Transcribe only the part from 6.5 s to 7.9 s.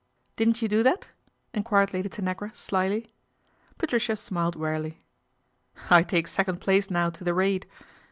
place now to the raid.